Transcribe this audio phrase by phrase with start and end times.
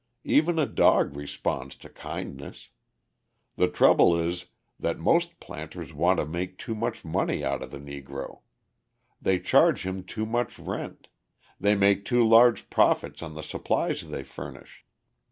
[0.23, 2.69] Even a dog responds to kindness!
[3.55, 4.47] The trouble is
[4.79, 8.39] that most planters want to make too much money out of the Negro;
[9.21, 11.07] they charge him too much rent;
[11.59, 14.83] they make too large profits on the supplies they furnish.